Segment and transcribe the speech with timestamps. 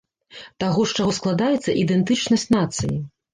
[0.63, 2.99] Таго, з чаго складаецца ідэнтычнасць нацыі.